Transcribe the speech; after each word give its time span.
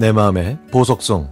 내 0.00 0.12
마음의 0.12 0.56
보석성 0.70 1.28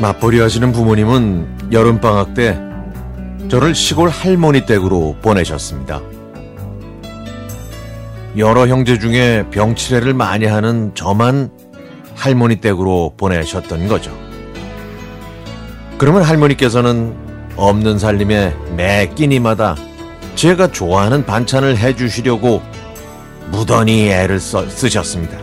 맞벌이 0.00 0.40
하시는 0.40 0.72
부모님은 0.72 1.70
여름방학 1.70 2.32
때 2.32 2.58
저를 3.50 3.74
시골 3.74 4.08
할머니 4.08 4.64
댁으로 4.64 5.16
보내셨습니다. 5.20 6.00
여러 8.38 8.66
형제 8.66 8.98
중에 8.98 9.44
병치레를 9.50 10.14
많이 10.14 10.46
하는 10.46 10.94
저만 10.94 11.50
할머니 12.14 12.56
댁으로 12.56 13.14
보내셨던 13.16 13.88
거죠. 13.88 14.16
그러면 15.98 16.22
할머니께서는 16.22 17.14
없는 17.56 17.98
살림에 17.98 18.54
매 18.76 19.10
끼니마다 19.14 19.76
제가 20.34 20.72
좋아하는 20.72 21.24
반찬을 21.24 21.78
해주시려고 21.78 22.62
무던히 23.50 24.08
애를 24.10 24.40
써, 24.40 24.68
쓰셨습니다. 24.68 25.38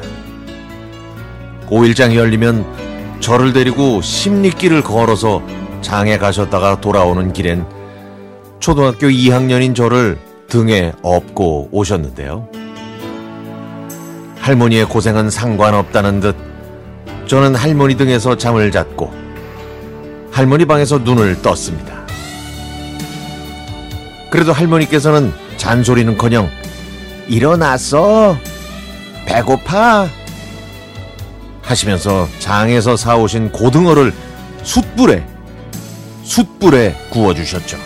5일장이 1.70 2.16
열리면 2.16 3.20
저를 3.22 3.54
데리고 3.54 4.02
십리길을 4.02 4.84
걸어서 4.84 5.42
장에 5.82 6.18
가셨다가 6.18 6.82
돌아오는 6.82 7.32
길엔 7.32 7.66
초등학교 8.60 9.08
2학년인 9.08 9.76
저를 9.76 10.20
등에 10.48 10.92
업고 11.02 11.70
오셨는데요. 11.72 12.50
할머니의 14.40 14.86
고생은 14.86 15.30
상관없다는 15.30 16.20
듯 16.20 16.51
저는 17.32 17.56
할머니 17.56 17.96
등에서 17.96 18.36
잠을 18.36 18.70
잤고 18.72 19.10
할머니 20.34 20.66
방에서 20.66 20.98
눈을 20.98 21.42
떴습니다. 21.42 22.06
그래도 24.30 24.52
할머니께서는 24.52 25.32
잔소리는커녕 25.56 26.50
일어났어 27.30 28.36
배고파 29.26 30.10
하시면서 31.62 32.28
장에서 32.40 32.98
사오신 32.98 33.54
고등어를 33.54 34.12
숯불에 34.64 35.26
숯불에 36.24 36.98
구워주셨죠. 37.12 37.78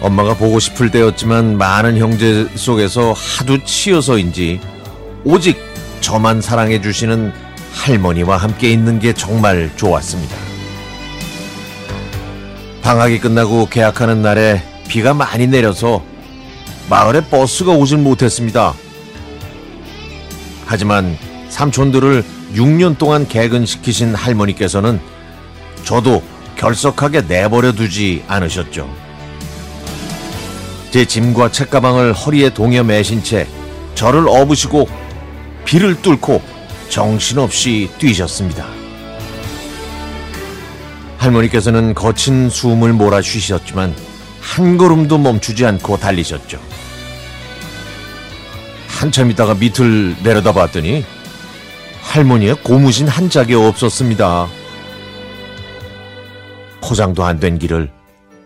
엄마가 0.00 0.34
보고 0.34 0.58
싶을 0.58 0.90
때였지만 0.90 1.56
많은 1.56 1.98
형제 1.98 2.48
속에서 2.56 3.12
하도 3.12 3.62
치여서인지 3.62 4.60
오직 5.22 5.71
저만 6.02 6.42
사랑해 6.42 6.82
주시는 6.82 7.32
할머니와 7.72 8.36
함께 8.36 8.70
있는 8.70 8.98
게 8.98 9.14
정말 9.14 9.70
좋았습니다. 9.76 10.36
방학이 12.82 13.20
끝나고 13.20 13.66
개학하는 13.66 14.20
날에 14.20 14.62
비가 14.88 15.14
많이 15.14 15.46
내려서 15.46 16.02
마을에 16.90 17.22
버스가 17.22 17.72
오질 17.72 17.98
못했습니다. 17.98 18.74
하지만 20.66 21.16
삼촌들을 21.48 22.24
6년 22.54 22.98
동안 22.98 23.26
개근시키신 23.26 24.14
할머니께서는 24.14 25.00
저도 25.84 26.22
결석하게 26.56 27.22
내버려 27.22 27.72
두지 27.72 28.24
않으셨죠. 28.26 28.92
제 30.90 31.06
짐과 31.06 31.52
책가방을 31.52 32.12
허리에 32.12 32.50
동여 32.50 32.82
매신 32.82 33.22
채 33.22 33.46
저를 33.94 34.26
업으시고 34.28 34.88
비를 35.64 36.00
뚫고 36.02 36.42
정신없이 36.88 37.90
뛰셨습니다. 37.98 38.66
할머니께서는 41.18 41.94
거친 41.94 42.50
숨을 42.50 42.92
몰아쉬셨지만 42.92 43.94
한 44.40 44.76
걸음도 44.76 45.18
멈추지 45.18 45.64
않고 45.64 45.96
달리셨죠. 45.98 46.60
한참 48.88 49.30
있다가 49.30 49.54
밑을 49.54 50.16
내려다 50.22 50.52
봤더니 50.52 51.04
할머니의 52.02 52.56
고무신 52.62 53.08
한 53.08 53.30
짝이 53.30 53.54
없었습니다. 53.54 54.48
포장도 56.82 57.24
안 57.24 57.38
된 57.40 57.58
길을 57.58 57.90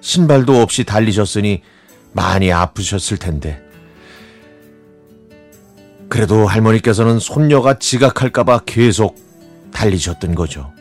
신발도 0.02 0.60
없이 0.60 0.84
달리셨으니 0.84 1.62
많이 2.12 2.52
아프셨을 2.52 3.16
텐데. 3.16 3.60
그래도 6.08 6.46
할머니께서는 6.46 7.18
손녀가 7.18 7.78
지각할까봐 7.78 8.60
계속 8.66 9.16
달리셨던 9.72 10.34
거죠. 10.34 10.72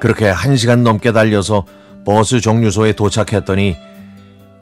그렇게 0.00 0.28
한 0.28 0.56
시간 0.56 0.82
넘게 0.82 1.12
달려서 1.12 1.64
버스 2.04 2.40
정류소에 2.40 2.92
도착했더니 2.92 3.76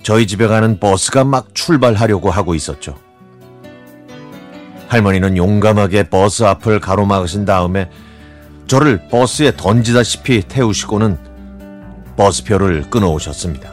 저희 0.02 0.26
집에 0.26 0.46
가는 0.46 0.78
버스가 0.78 1.24
막 1.24 1.54
출발하려고 1.54 2.30
하고 2.30 2.54
있었죠. 2.54 2.96
할머니는 4.88 5.36
용감하게 5.36 6.10
버스 6.10 6.42
앞을 6.42 6.80
가로막으신 6.80 7.44
다음에 7.44 7.88
저를 8.66 9.08
버스에 9.08 9.56
던지다시피 9.56 10.42
태우시고는 10.42 11.18
버스표를 12.16 12.90
끊어오셨습니다. 12.90 13.70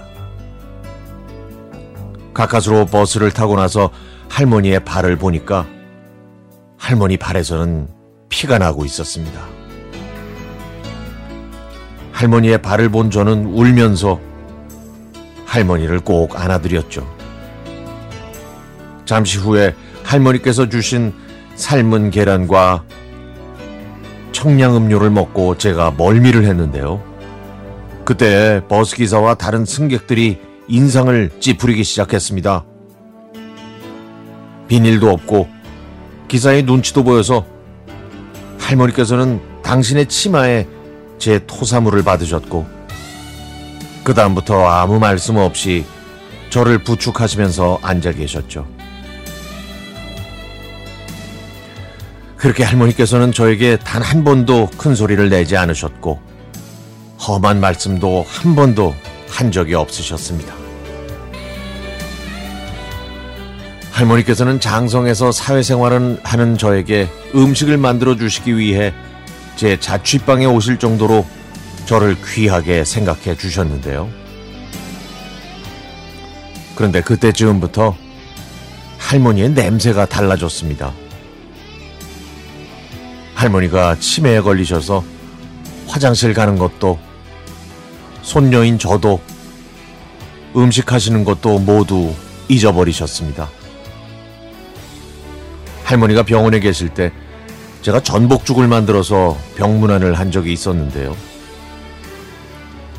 가까스로 2.34 2.86
버스를 2.86 3.32
타고 3.32 3.56
나서 3.56 3.92
할머니의 4.30 4.86
발을 4.86 5.18
보니까 5.18 5.68
할머니 6.78 7.18
발에서는 7.18 7.88
피가 8.30 8.58
나고 8.58 8.86
있었습니다. 8.86 9.42
할머니의 12.14 12.62
발을 12.62 12.90
본 12.90 13.12
저는 13.12 13.48
울면서 13.48 14.20
할머니를 15.46 16.00
꼭 16.02 16.40
안아드렸죠. 16.40 17.08
잠시 19.06 19.40
후에 19.40 19.74
할머니께서 20.04 20.70
주신 20.70 21.14
삶은 21.56 22.12
계란과 22.12 22.84
청량음료를 24.32 25.10
먹고 25.10 25.58
제가 25.58 25.96
멀미를 25.98 26.46
했는데요. 26.46 27.04
그때 28.06 28.62
버스기사와 28.70 29.36
다른 29.36 29.66
승객들이 29.66 30.40
인상을 30.68 31.32
찌푸리기 31.40 31.84
시작했습니다. 31.84 32.66
비닐도 34.70 35.10
없고 35.10 35.50
기사의 36.30 36.64
눈치도 36.64 37.04
보여서 37.04 37.46
할머니께서는 38.60 39.42
당신의 39.64 40.06
치마에 40.06 40.66
제 41.18 41.46
토사물을 41.46 42.04
받으셨고 42.04 42.66
그 44.06 44.14
다음부터 44.14 44.66
아무 44.66 45.00
말씀 45.00 45.36
없이 45.36 45.86
저를 46.50 46.84
부축하시면서 46.84 47.80
앉아 47.82 48.14
계셨죠. 48.14 48.66
그렇게 52.38 52.64
할머니께서는 52.64 53.32
저에게 53.34 53.78
단 53.78 54.02
한 54.02 54.24
번도 54.24 54.70
큰 54.78 54.96
소리를 54.96 55.30
내지 55.30 55.58
않으셨고, 55.58 56.20
험한 57.28 57.60
말씀도 57.60 58.26
한 58.28 58.56
번도 58.56 58.96
한 59.30 59.52
적이 59.52 59.76
없으셨습니다. 59.76 60.59
할머니께서는 64.00 64.62
장성에서 64.62 65.34
사회생활을 65.34 66.22
하는 66.24 66.58
저에게 66.58 67.10
음식을 67.36 67.78
만들어 67.78 68.16
주시기 68.16 68.58
위해 68.58 68.94
제 69.58 69.78
자취방에 69.78 70.46
오실 70.46 70.80
정도로 70.80 71.26
저를 71.86 72.16
귀하게 72.24 72.86
생각해 72.86 73.36
주셨는데요. 73.36 74.10
그런데 76.76 77.02
그때쯤부터 77.02 77.94
할머니의 79.00 79.50
냄새가 79.50 80.06
달라졌습니다. 80.06 80.94
할머니가 83.36 84.00
치매에 84.00 84.40
걸리셔서 84.40 85.04
화장실 85.88 86.34
가는 86.34 86.58
것도 86.58 86.98
손녀인 88.22 88.80
저도 88.80 89.20
음식 90.56 90.94
하시는 90.94 91.26
것도 91.26 91.60
모두 91.60 92.14
잊어버리셨습니다. 92.48 93.59
할머니가 95.90 96.22
병원에 96.22 96.60
계실 96.60 96.90
때 96.90 97.12
제가 97.82 98.02
전복죽을 98.02 98.68
만들어서 98.68 99.36
병문안을 99.56 100.14
한 100.14 100.32
적이 100.32 100.54
있었는데요. 100.54 101.18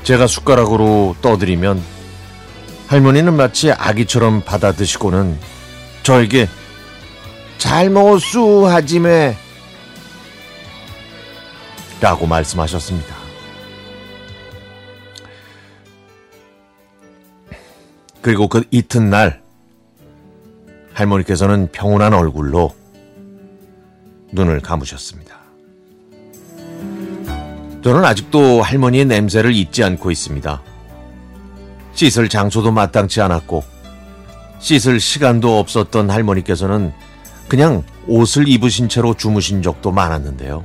제가 0.03 0.27
숟가락으로 0.27 1.15
떠드리면 1.23 1.81
할머니는 2.89 3.37
마치 3.37 3.71
아기처럼 3.71 4.41
받아 4.41 4.73
드시고는 4.73 5.39
저에게 6.03 6.49
잘 7.59 7.91
먹었수 7.91 8.67
하지매 8.67 9.37
라고 12.01 12.27
말씀하셨습니다. 12.27 13.15
그리고 18.21 18.49
그 18.49 18.65
이튿날 18.73 19.43
할머니께서는 20.95 21.69
평온한 21.71 22.15
얼굴로 22.15 22.80
눈을 24.33 24.61
감으셨습니다. 24.61 25.39
저는 27.83 28.05
아직도 28.05 28.63
할머니의 28.63 29.07
냄새를 29.07 29.55
잊지 29.55 29.83
않고 29.83 30.11
있습니다. 30.11 30.63
씻을 31.95 32.29
장소도 32.29 32.73
마땅치 32.73 33.21
않았고, 33.21 33.65
씻을 34.59 35.01
시간도 35.01 35.59
없었던 35.59 36.11
할머니께서는 36.11 36.93
그냥 37.49 37.83
옷을 38.07 38.49
입으신 38.49 38.89
채로 38.89 39.15
주무신 39.15 39.63
적도 39.63 39.91
많았는데요. 39.91 40.65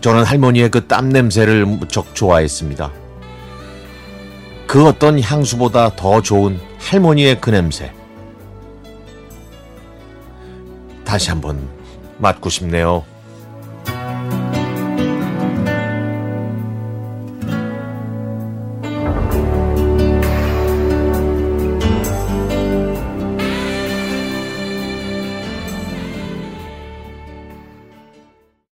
저는 0.00 0.24
할머니의 0.24 0.70
그 0.70 0.86
땀 0.88 1.10
냄새를 1.10 1.64
무척 1.66 2.14
좋아했습니다. 2.14 2.90
그 4.66 4.86
어떤 4.86 5.20
향수보다 5.20 5.94
더 5.96 6.20
좋은 6.20 6.58
할머니의 6.78 7.40
그 7.40 7.50
냄새. 7.50 7.92
다시 11.10 11.28
한번 11.28 11.68
맡고 12.18 12.50
싶네요. 12.50 13.04